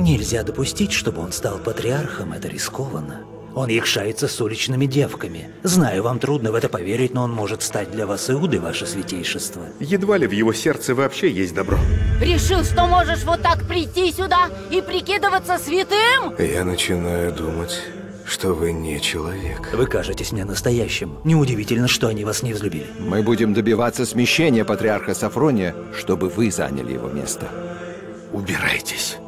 [0.00, 3.20] Нельзя допустить, чтобы он стал патриархом, это рискованно.
[3.54, 5.50] Он якшается с уличными девками.
[5.62, 9.66] Знаю, вам трудно в это поверить, но он может стать для вас Иудой, ваше святейшество.
[9.78, 11.76] Едва ли в его сердце вообще есть добро.
[12.18, 16.34] Решил, что можешь вот так прийти сюда и прикидываться святым?
[16.38, 17.78] Я начинаю думать,
[18.24, 19.70] что вы не человек.
[19.74, 21.18] Вы кажетесь мне настоящим.
[21.24, 22.86] Неудивительно, что они вас не взлюбили.
[22.98, 27.48] Мы будем добиваться смещения патриарха Сафрония, чтобы вы заняли его место.
[28.32, 29.18] Убирайтесь.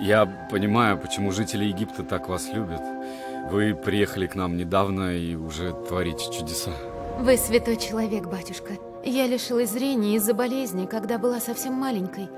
[0.00, 2.82] Я понимаю, почему жители Египта так вас любят.
[3.50, 6.70] Вы приехали к нам недавно и уже творите чудеса.
[7.18, 8.74] Вы святой человек, батюшка.
[9.04, 12.28] Я лишилась зрения из-за болезни, когда была совсем маленькой.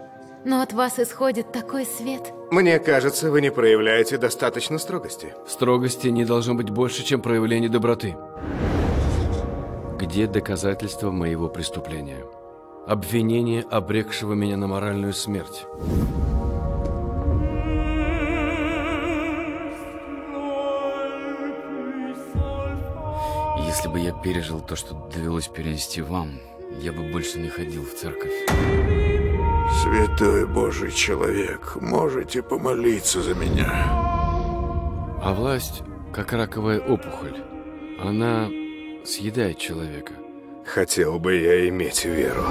[0.44, 2.32] Но от вас исходит такой свет.
[2.50, 5.34] Мне кажется, вы не проявляете достаточно строгости.
[5.48, 8.16] Строгости не должно быть больше, чем проявление доброты.
[9.98, 12.24] Где доказательства моего преступления?
[12.86, 15.66] Обвинение, обрекшего меня на моральную смерть.
[23.78, 26.40] Если бы я пережил то, что довелось перенести вам,
[26.80, 28.32] я бы больше не ходил в церковь.
[29.80, 33.70] Святой Божий человек, можете помолиться за меня.
[35.22, 37.40] А власть, как раковая опухоль,
[38.00, 38.48] она
[39.04, 40.14] съедает человека.
[40.66, 42.46] Хотел бы я иметь веру.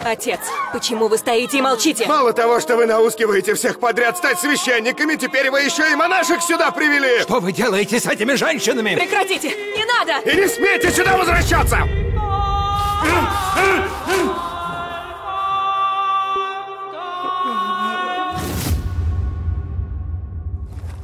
[0.00, 0.40] Отец,
[0.72, 2.06] почему вы стоите и молчите?
[2.06, 6.70] Мало того, что вы наускиваете всех подряд стать священниками, теперь вы еще и монашек сюда
[6.70, 7.22] привели!
[7.22, 8.94] Что вы делаете с этими женщинами?
[8.94, 9.48] Прекратите!
[9.48, 10.30] Не надо!
[10.30, 11.78] И не смейте сюда возвращаться!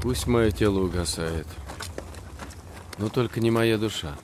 [0.02, 1.46] Пусть мое тело угасает,
[2.98, 4.14] но только не моя душа.